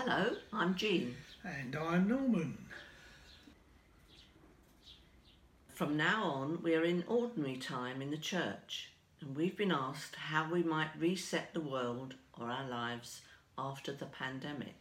Hello, 0.00 0.36
I'm 0.52 0.76
Jean. 0.76 1.16
And 1.42 1.74
I'm 1.74 2.06
Norman. 2.06 2.56
From 5.74 5.96
now 5.96 6.22
on, 6.22 6.62
we 6.62 6.76
are 6.76 6.84
in 6.84 7.02
ordinary 7.08 7.56
time 7.56 8.00
in 8.00 8.12
the 8.12 8.16
church, 8.16 8.92
and 9.20 9.34
we've 9.36 9.56
been 9.56 9.72
asked 9.72 10.14
how 10.14 10.48
we 10.52 10.62
might 10.62 10.96
reset 10.96 11.52
the 11.52 11.60
world 11.60 12.14
or 12.38 12.46
our 12.46 12.68
lives 12.68 13.22
after 13.58 13.92
the 13.92 14.06
pandemic. 14.06 14.76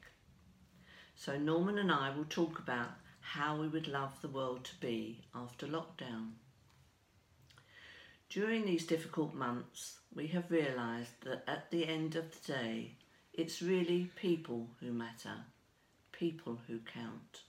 So, 1.15 1.35
Norman 1.35 1.79
and 1.79 1.91
I 1.91 2.15
will 2.15 2.25
talk 2.25 2.59
about 2.59 2.91
how 3.19 3.59
we 3.59 3.67
would 3.67 3.87
love 3.87 4.21
the 4.21 4.29
world 4.29 4.65
to 4.65 4.75
be 4.79 5.23
after 5.33 5.65
lockdown. 5.65 6.33
During 8.29 8.67
these 8.67 8.85
difficult 8.85 9.33
months, 9.33 9.97
we 10.13 10.27
have 10.27 10.51
realised 10.51 11.23
that 11.23 11.43
at 11.47 11.71
the 11.71 11.87
end 11.87 12.15
of 12.15 12.25
the 12.31 12.53
day, 12.53 12.91
it's 13.37 13.61
really 13.61 14.09
people 14.15 14.67
who 14.79 14.91
matter, 14.91 15.45
people 16.11 16.57
who 16.67 16.79
count. 16.79 17.43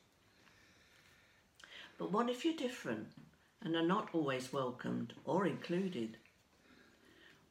But 1.97 2.13
what 2.13 2.29
if 2.29 2.45
you're 2.45 2.55
different 2.55 3.09
and 3.63 3.75
are 3.75 3.87
not 3.87 4.11
always 4.13 4.53
welcomed 4.53 5.15
or 5.25 5.47
included? 5.47 6.19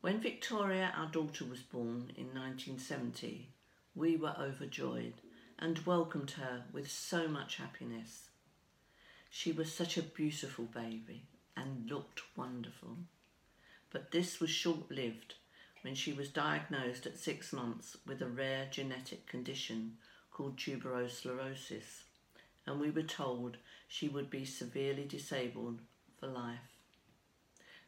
When 0.02 0.22
Victoria, 0.22 0.94
our 0.96 1.08
daughter, 1.08 1.46
was 1.46 1.62
born 1.62 2.12
in 2.16 2.28
1970, 2.28 3.50
we 3.96 4.16
were 4.16 4.36
overjoyed 4.40 5.16
and 5.58 5.80
welcomed 5.80 6.32
her 6.32 6.66
with 6.72 6.92
so 6.92 7.28
much 7.28 7.56
happiness. 7.56 8.30
She 9.32 9.52
was 9.52 9.74
such 9.74 9.98
a 9.98 10.04
beautiful 10.04 10.66
baby 10.66 11.24
and 11.56 11.90
looked 11.90 12.22
wonderful. 12.38 12.98
But 13.90 14.12
this 14.12 14.40
was 14.40 14.52
short 14.52 14.92
lived 14.92 15.34
when 15.88 15.96
she 15.96 16.12
was 16.12 16.28
diagnosed 16.28 17.06
at 17.06 17.18
six 17.18 17.54
months 17.54 17.96
with 18.06 18.22
a 18.22 18.28
rare 18.28 18.68
genetic 18.70 19.26
condition 19.26 19.94
called 20.34 20.58
tuberous 20.58 21.20
sclerosis, 21.20 22.04
and 22.66 22.78
we 22.78 22.90
were 22.90 23.04
told 23.04 23.56
she 23.88 24.10
would 24.10 24.30
be 24.30 24.44
severely 24.44 25.06
disabled 25.06 25.80
for 26.20 26.28
life. 26.28 26.76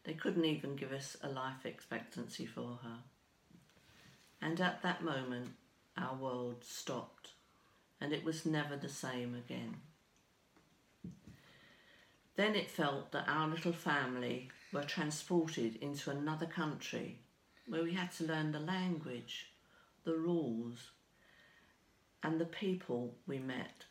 They 0.05 0.13
couldn't 0.13 0.45
even 0.45 0.77
give 0.77 0.93
us 0.93 1.17
a 1.21 1.27
life 1.27 1.65
expectancy 1.65 2.45
for 2.45 2.79
her. 2.83 2.99
And 4.41 4.61
at 4.61 4.81
that 4.81 5.03
moment, 5.03 5.49
our 5.97 6.15
world 6.15 6.63
stopped, 6.63 7.31
and 7.99 8.13
it 8.13 8.23
was 8.23 8.45
never 8.45 8.77
the 8.77 8.87
same 8.87 9.35
again. 9.35 9.75
Then 12.37 12.55
it 12.55 12.71
felt 12.71 13.11
that 13.11 13.27
our 13.27 13.49
little 13.49 13.73
family 13.73 14.51
were 14.71 14.83
transported 14.83 15.75
into 15.81 16.11
another 16.11 16.45
country 16.45 17.17
where 17.69 17.83
we 17.83 17.93
had 17.93 18.11
to 18.13 18.25
learn 18.25 18.51
the 18.51 18.59
language, 18.59 19.51
the 20.03 20.15
rules, 20.15 20.91
and 22.23 22.41
the 22.41 22.45
people 22.45 23.15
we 23.27 23.39
met 23.39 23.85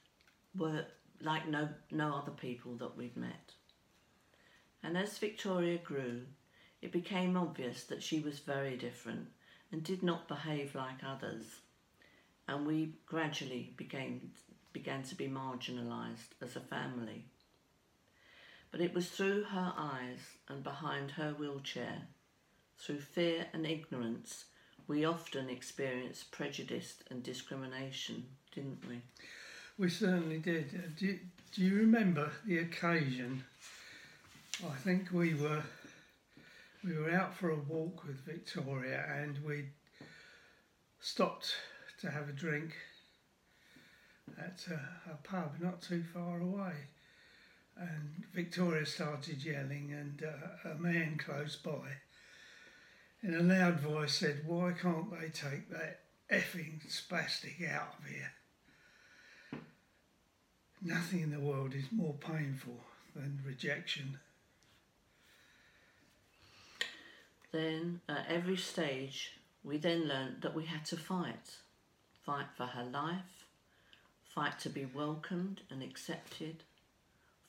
were 0.56 0.84
like 1.20 1.48
no, 1.48 1.68
no 1.90 2.14
other 2.14 2.32
people 2.32 2.74
that 2.76 2.96
we'd 2.96 3.16
met. 3.16 3.52
And 4.82 4.96
as 4.96 5.18
Victoria 5.18 5.78
grew, 5.78 6.22
it 6.82 6.92
became 6.92 7.36
obvious 7.36 7.84
that 7.84 8.02
she 8.02 8.20
was 8.20 8.38
very 8.38 8.76
different 8.76 9.28
and 9.72 9.82
did 9.82 10.02
not 10.02 10.28
behave 10.28 10.74
like 10.74 11.04
others. 11.04 11.44
And 12.46 12.66
we 12.66 12.94
gradually 13.06 13.74
began, 13.76 14.30
began 14.72 15.02
to 15.04 15.14
be 15.14 15.28
marginalised 15.28 16.34
as 16.40 16.56
a 16.56 16.60
family. 16.60 17.26
But 18.70 18.80
it 18.80 18.94
was 18.94 19.08
through 19.08 19.44
her 19.44 19.72
eyes 19.76 20.20
and 20.48 20.62
behind 20.62 21.12
her 21.12 21.32
wheelchair, 21.32 22.08
through 22.78 23.00
fear 23.00 23.46
and 23.52 23.66
ignorance, 23.66 24.44
we 24.86 25.04
often 25.04 25.48
experienced 25.48 26.30
prejudice 26.30 26.96
and 27.10 27.22
discrimination, 27.22 28.24
didn't 28.54 28.86
we? 28.88 29.00
We 29.76 29.90
certainly 29.90 30.38
did. 30.38 30.70
Uh, 30.74 30.88
Do 30.98 31.06
you, 31.06 31.18
do 31.54 31.62
you 31.62 31.76
remember 31.76 32.30
the 32.46 32.58
occasion? 32.58 33.44
I 34.64 34.74
think 34.76 35.12
we 35.12 35.34
were 35.34 35.62
we 36.84 36.96
were 36.96 37.10
out 37.10 37.34
for 37.34 37.50
a 37.50 37.56
walk 37.56 38.04
with 38.04 38.24
Victoria 38.24 39.04
and 39.20 39.38
we 39.44 39.66
stopped 41.00 41.54
to 42.00 42.10
have 42.10 42.28
a 42.28 42.32
drink 42.32 42.74
at 44.38 44.64
a, 44.70 45.10
a 45.10 45.16
pub 45.22 45.54
not 45.60 45.82
too 45.82 46.02
far 46.14 46.40
away. 46.40 46.74
And 47.76 48.24
Victoria 48.34 48.84
started 48.84 49.44
yelling, 49.44 49.92
and 49.92 50.24
uh, 50.24 50.70
a 50.70 50.74
man 50.74 51.16
close 51.16 51.54
by, 51.54 51.92
in 53.22 53.34
a 53.34 53.42
loud 53.42 53.80
voice, 53.80 54.14
said, 54.14 54.42
Why 54.46 54.72
can't 54.72 55.10
they 55.10 55.28
take 55.28 55.70
that 55.70 56.00
effing 56.30 56.86
spastic 56.88 57.68
out 57.68 57.94
of 57.98 58.06
here? 58.06 58.32
Nothing 60.82 61.20
in 61.20 61.30
the 61.30 61.40
world 61.40 61.74
is 61.74 61.90
more 61.90 62.14
painful 62.14 62.80
than 63.14 63.40
rejection. 63.44 64.18
Then, 67.50 68.00
at 68.08 68.26
every 68.28 68.56
stage, 68.56 69.32
we 69.64 69.78
then 69.78 70.06
learnt 70.06 70.42
that 70.42 70.54
we 70.54 70.66
had 70.66 70.84
to 70.86 70.96
fight. 70.96 71.56
Fight 72.24 72.46
for 72.56 72.66
her 72.66 72.84
life, 72.84 73.46
fight 74.34 74.58
to 74.60 74.68
be 74.68 74.84
welcomed 74.84 75.62
and 75.70 75.82
accepted, 75.82 76.62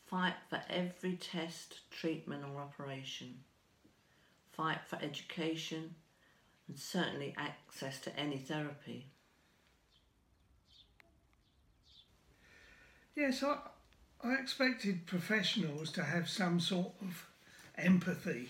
fight 0.08 0.36
for 0.50 0.62
every 0.70 1.18
test, 1.18 1.82
treatment, 1.92 2.46
or 2.46 2.62
operation, 2.62 3.44
fight 4.60 4.82
for 4.86 4.98
education, 5.02 5.96
and 6.68 6.78
certainly 6.78 7.34
access 7.38 8.02
to 8.02 8.20
any 8.20 8.38
therapy. 8.38 9.06
Yes, 13.16 13.42
I, 13.42 13.58
I 14.22 14.34
expected 14.34 15.06
professionals 15.06 15.94
to 15.94 16.04
have 16.04 16.28
some 16.28 16.60
sort 16.60 16.92
of 17.02 17.26
empathy 17.78 18.50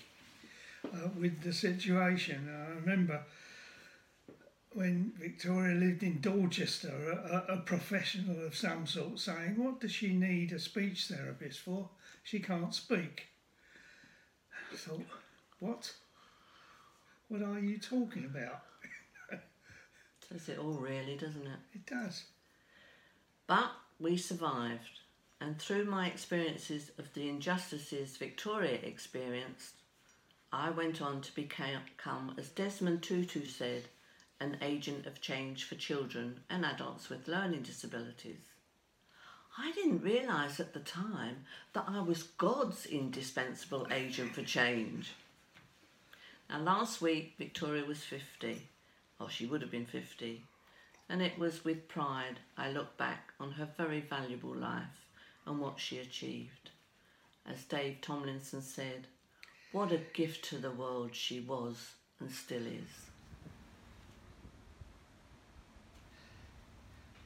uh, 0.84 1.10
with 1.16 1.44
the 1.44 1.54
situation. 1.54 2.50
I 2.50 2.72
remember 2.80 3.22
when 4.74 5.14
Victoria 5.16 5.76
lived 5.76 6.02
in 6.02 6.22
Dorchester, 6.22 7.12
a, 7.12 7.54
a, 7.54 7.58
professional 7.58 8.44
of 8.46 8.56
some 8.56 8.88
sort 8.88 9.20
saying, 9.20 9.64
What 9.64 9.80
does 9.80 9.92
she 9.92 10.14
need 10.14 10.54
a 10.54 10.60
speech 10.60 11.06
therapist 11.06 11.60
for? 11.60 11.90
She 12.24 12.40
can't 12.40 12.74
speak. 12.74 13.28
I 14.72 14.76
thought, 14.76 15.06
What? 15.60 15.94
What 17.28 17.42
are 17.42 17.60
you 17.60 17.78
talking 17.78 18.26
about? 18.26 18.62
Says 20.30 20.50
it 20.50 20.58
all, 20.60 20.74
really, 20.74 21.16
doesn't 21.16 21.46
it? 21.46 21.60
It 21.74 21.86
does. 21.86 22.24
But 23.48 23.72
we 24.00 24.16
survived, 24.18 25.00
and 25.42 25.60
through 25.60 25.86
my 25.86 26.08
experiences 26.08 26.92
of 26.98 27.14
the 27.14 27.28
injustices 27.28 28.18
Victoria 28.18 28.80
experienced, 28.84 29.76
I 30.52 30.72
went 30.72 31.02
on 31.02 31.22
to 31.22 31.36
become, 31.36 32.34
as 32.38 32.50
Desmond 32.50 33.04
Tutu 33.04 33.46
said, 33.46 33.84
an 34.40 34.58
agent 34.62 35.06
of 35.06 35.22
change 35.22 35.66
for 35.66 35.76
children 35.76 36.40
and 36.50 36.66
adults 36.66 37.10
with 37.10 37.28
learning 37.28 37.64
disabilities. 37.64 38.40
I 39.58 39.72
didn't 39.74 40.02
realise 40.02 40.60
at 40.60 40.74
the 40.74 40.80
time 40.80 41.46
that 41.74 41.86
I 41.88 42.00
was 42.02 42.24
God's 42.24 42.86
indispensable 42.86 43.88
agent 43.92 44.34
for 44.34 44.42
change. 44.42 45.14
Now, 46.50 46.60
last 46.62 47.00
week, 47.00 47.36
Victoria 47.38 47.86
was 47.86 48.00
50, 48.00 48.68
or 49.20 49.30
she 49.30 49.46
would 49.46 49.62
have 49.62 49.70
been 49.70 49.86
50, 49.86 50.42
and 51.08 51.22
it 51.22 51.38
was 51.38 51.64
with 51.64 51.88
pride 51.88 52.40
I 52.58 52.72
look 52.72 52.98
back 52.98 53.34
on 53.40 53.52
her 53.52 53.70
very 53.78 54.02
valuable 54.02 54.56
life 54.56 55.06
and 55.46 55.60
what 55.60 55.80
she 55.80 56.00
achieved. 56.00 56.72
As 57.46 57.64
Dave 57.66 58.02
Tomlinson 58.02 58.64
said, 58.64 59.08
what 59.72 59.92
a 59.92 59.98
gift 60.14 60.44
to 60.46 60.58
the 60.58 60.72
world 60.72 61.14
she 61.14 61.40
was 61.40 61.92
and 62.20 62.32
still 62.32 62.66
is. 62.66 63.10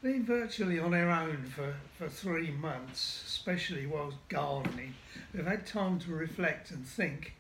Being 0.02 0.26
virtually 0.26 0.80
on 0.80 0.94
our 0.94 1.10
own 1.10 1.46
for, 1.46 1.76
for 1.98 2.10
three 2.10 2.52
months, 2.52 3.24
especially 3.26 3.86
whilst 3.86 4.18
gardening, 4.28 4.96
we've 5.34 5.46
had 5.46 5.66
time 5.66 5.98
to 6.00 6.12
reflect 6.12 6.72
and 6.72 6.86
think 6.86 7.36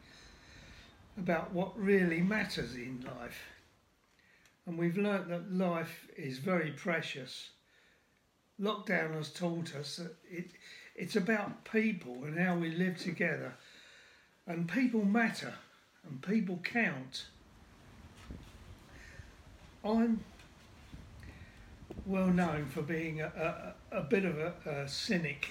about 1.18 1.54
what 1.54 1.77
really 1.77 2.21
matters 2.21 2.75
in 2.75 3.06
life. 3.19 3.44
And 4.65 4.77
we've 4.77 4.98
learnt 4.98 5.30
that 5.30 5.54
life 5.54 6.07
is 6.18 6.39
very 6.39 6.71
precious. 6.71 7.50
Lockdown 8.60 9.13
has 9.15 9.31
taught 9.31 9.75
us 9.75 9.98
that 9.98 10.15
it, 10.30 10.51
it's 10.95 11.15
about 11.15 11.65
people 11.65 12.24
and 12.24 12.38
how 12.39 12.56
we 12.56 12.71
live 12.71 12.98
together. 12.98 13.54
And 14.48 14.68
people 14.68 15.04
matter 15.04 15.54
and 16.07 16.21
people 16.21 16.60
count. 16.63 17.25
I'm 19.83 20.21
well 22.06 22.27
known 22.27 22.66
for 22.68 22.81
being 22.81 23.21
a, 23.21 23.74
a, 23.92 23.98
a 23.98 24.01
bit 24.01 24.25
of 24.25 24.38
a, 24.38 24.54
a 24.66 24.88
cynic, 24.88 25.50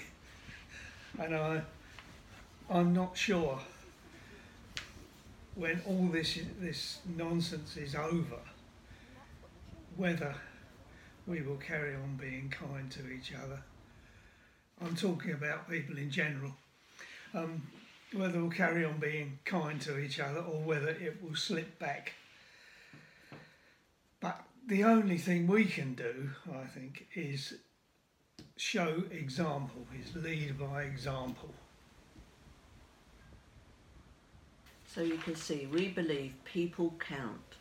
and 1.19 1.35
I, 1.35 1.61
I'm 2.69 2.93
not 2.93 3.17
sure 3.17 3.59
when 5.55 5.81
all 5.87 6.07
this 6.07 6.39
this 6.59 6.99
nonsense 7.17 7.77
is 7.77 7.95
over, 7.95 8.39
whether 9.95 10.35
we 11.27 11.41
will 11.41 11.57
carry 11.57 11.95
on 11.95 12.17
being 12.19 12.49
kind 12.49 12.91
to 12.91 13.09
each 13.09 13.33
other. 13.33 13.61
I'm 14.81 14.95
talking 14.95 15.31
about 15.31 15.69
people 15.69 15.97
in 15.97 16.11
general. 16.11 16.53
Um, 17.33 17.63
whether 18.13 18.39
we'll 18.39 18.51
carry 18.51 18.85
on 18.85 18.97
being 18.99 19.39
kind 19.43 19.81
to 19.81 19.97
each 19.97 20.19
other 20.19 20.39
or 20.39 20.61
whether 20.61 20.89
it 20.89 21.17
will 21.23 21.35
slip 21.35 21.79
back. 21.79 22.13
But 24.19 24.41
the 24.67 24.83
only 24.83 25.17
thing 25.17 25.47
we 25.47 25.65
can 25.65 25.95
do, 25.95 26.29
I 26.53 26.65
think, 26.65 27.07
is 27.15 27.55
show 28.55 29.03
example, 29.11 29.87
is 29.99 30.15
lead 30.15 30.59
by 30.59 30.83
example. 30.83 31.53
So 34.93 35.01
you 35.01 35.17
can 35.17 35.35
see, 35.35 35.65
we 35.65 35.87
believe 35.87 36.35
people 36.45 36.93
count. 36.99 37.55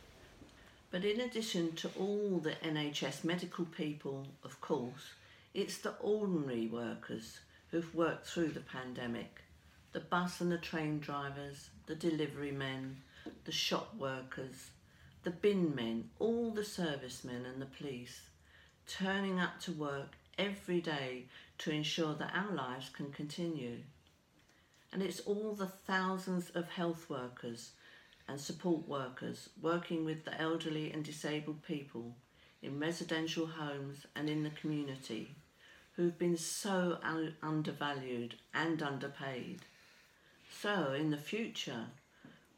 But 0.90 1.06
in 1.06 1.20
addition 1.20 1.73
to 1.76 1.90
all 1.99 2.38
the 2.38 2.56
NHS 2.62 3.25
medical 3.25 3.64
people, 3.64 4.26
of 4.44 4.61
course, 4.61 5.14
it's 5.55 5.79
the 5.79 5.94
ordinary 6.02 6.67
workers 6.67 7.40
who've 7.70 7.94
worked 7.94 8.26
through 8.26 8.49
the 8.49 8.61
pandemic 8.61 9.40
the 9.93 10.00
bus 10.00 10.40
and 10.40 10.50
the 10.50 10.58
train 10.58 10.99
drivers, 10.99 11.69
the 11.87 11.94
delivery 11.94 12.50
men, 12.50 12.96
the 13.44 13.52
shop 13.52 13.94
workers, 13.99 14.70
the 15.23 15.31
bin 15.31 15.75
men, 15.75 16.08
all 16.19 16.50
the 16.50 16.64
servicemen 16.64 17.44
and 17.44 17.61
the 17.61 17.67
police, 17.67 18.23
turning 18.87 19.38
up 19.38 19.61
to 19.61 19.73
work 19.73 20.17
every 20.38 20.81
day 20.81 21.25
to 21.58 21.70
ensure 21.70 22.14
that 22.14 22.32
our 22.34 22.55
lives 22.55 22.88
can 22.88 23.12
continue. 23.12 23.79
And 24.92 25.02
it's 25.02 25.20
all 25.20 25.54
the 25.54 25.66
thousands 25.66 26.50
of 26.50 26.68
health 26.68 27.08
workers 27.08 27.72
and 28.28 28.40
support 28.40 28.86
workers 28.86 29.48
working 29.60 30.04
with 30.04 30.24
the 30.24 30.38
elderly 30.40 30.92
and 30.92 31.02
disabled 31.02 31.62
people 31.62 32.14
in 32.62 32.78
residential 32.78 33.46
homes 33.46 34.06
and 34.14 34.28
in 34.28 34.42
the 34.42 34.50
community 34.50 35.34
who've 35.96 36.18
been 36.18 36.36
so 36.36 36.98
undervalued 37.42 38.36
and 38.54 38.82
underpaid. 38.82 39.60
So, 40.50 40.92
in 40.92 41.10
the 41.10 41.16
future, 41.16 41.86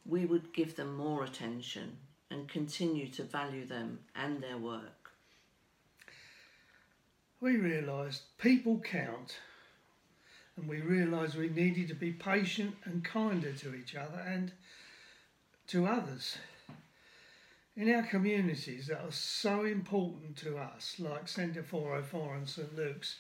we 0.04 0.26
would 0.26 0.52
give 0.52 0.76
them 0.76 0.96
more 0.96 1.24
attention 1.24 1.96
and 2.30 2.48
continue 2.48 3.08
to 3.08 3.22
value 3.22 3.66
them 3.66 4.00
and 4.14 4.42
their 4.42 4.58
work. 4.58 5.10
We 7.40 7.56
realised 7.56 8.22
people 8.38 8.80
count 8.80 9.38
and 10.56 10.68
we 10.68 10.80
realised 10.80 11.36
we 11.36 11.48
needed 11.48 11.88
to 11.88 11.94
be 11.94 12.12
patient 12.12 12.76
and 12.84 13.04
kinder 13.04 13.52
to 13.52 13.74
each 13.74 13.94
other 13.94 14.18
and 14.18 14.52
to 15.68 15.86
others. 15.86 16.38
In 17.76 17.92
our 17.92 18.04
communities 18.04 18.86
that 18.86 19.00
are 19.00 19.12
so 19.12 19.64
important 19.64 20.36
to 20.38 20.56
us, 20.58 20.96
like 20.98 21.26
Centre 21.26 21.64
404 21.64 22.36
and 22.36 22.48
St 22.48 22.76
Luke's, 22.76 23.16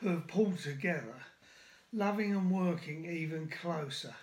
who 0.00 0.10
have 0.10 0.28
pulled 0.28 0.58
together, 0.58 1.24
loving 1.92 2.32
and 2.32 2.50
working 2.50 3.04
even 3.04 3.48
closer 3.48 4.14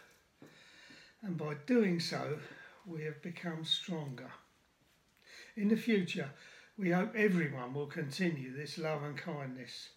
and 1.23 1.37
by 1.37 1.55
doing 1.65 1.99
so, 1.99 2.37
we 2.85 3.03
have 3.03 3.21
become 3.21 3.63
stronger. 3.63 4.29
In 5.55 5.69
the 5.69 5.77
future, 5.77 6.29
we 6.77 6.91
hope 6.91 7.15
everyone 7.15 7.73
will 7.73 7.87
continue 7.87 8.55
this 8.55 8.77
love 8.77 9.03
and 9.03 9.17
kindness. 9.17 9.89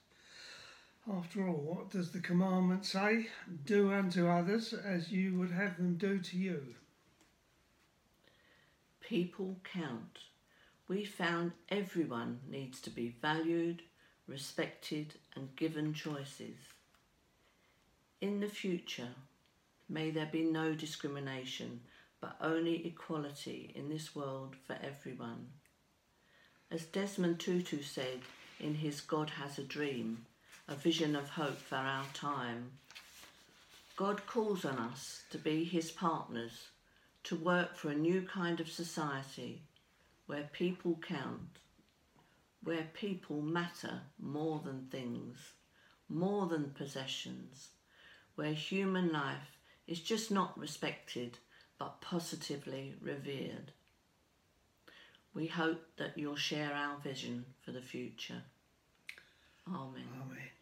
After 1.08 1.47
all, 1.47 1.55
what 1.55 1.91
does 1.91 2.11
the 2.11 2.20
commandment 2.20 2.85
say? 2.85 3.29
Do 3.64 3.93
unto 3.93 4.29
others 4.29 4.73
as 4.73 5.12
you 5.12 5.38
would 5.38 5.53
have 5.53 5.76
them 5.76 5.97
do 5.97 6.19
to 6.19 6.37
you. 6.37 6.75
People 9.00 9.61
count. 9.62 10.19
We 10.88 11.05
found 11.05 11.53
everyone 11.69 12.41
needs 12.49 12.81
to 12.82 12.91
be 12.91 13.14
valued, 13.23 13.82
respected, 14.26 15.14
and 15.35 15.55
given 15.56 15.94
choices. 15.94 16.56
In 18.20 18.41
the 18.41 18.49
future, 18.49 19.14
May 19.88 20.11
there 20.11 20.26
be 20.26 20.43
no 20.43 20.75
discrimination, 20.75 21.81
but 22.20 22.37
only 22.41 22.87
equality 22.87 23.73
in 23.76 23.88
this 23.88 24.17
world 24.17 24.56
for 24.67 24.76
everyone. 24.82 25.47
As 26.73 26.87
Desmond 26.87 27.38
Tutu 27.38 27.82
said 27.82 28.20
in 28.59 28.75
his 28.75 29.00
God 29.00 29.31
Has 29.31 29.59
a 29.59 29.62
Dream, 29.62 30.26
a 30.68 30.74
vision 30.74 31.14
of 31.14 31.28
hope 31.28 31.58
for 31.60 31.76
our 31.76 32.06
time, 32.12 32.72
God 33.94 34.26
calls 34.26 34.64
on 34.64 34.78
us 34.78 35.22
to 35.30 35.38
be 35.38 35.64
his 35.64 35.90
partners, 35.90 36.68
to 37.24 37.36
work 37.36 37.76
for 37.76 37.90
a 37.90 37.94
new 37.94 38.22
kind 38.22 38.60
of 38.60 38.70
society 38.70 39.62
where 40.26 40.50
people 40.52 40.98
count, 41.06 41.60
where 42.64 42.88
people 42.94 43.40
matter 43.40 44.00
more 44.18 44.60
than 44.64 44.88
things, 44.90 45.38
more 46.08 46.46
than 46.46 46.70
possessions, 46.70 47.68
where 48.34 48.52
human 48.52 49.12
life 49.12 49.58
is 49.86 50.00
just 50.00 50.30
not 50.30 50.58
respected 50.58 51.38
but 51.78 52.00
positively 52.00 52.94
revered. 53.00 53.72
We 55.32 55.46
hope 55.46 55.82
that 55.98 56.16
you'll 56.16 56.36
share 56.36 56.72
our 56.72 56.96
vision 56.98 57.44
for 57.62 57.70
the 57.70 57.82
future. 57.82 58.42
Amen. 59.68 60.04
Amen. 60.22 60.56